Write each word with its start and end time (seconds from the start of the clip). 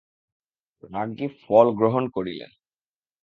রাজ্ঞী 0.91 1.27
ফল 1.41 1.67
গ্রহণ 1.73 2.03
করিলেন। 2.09 2.51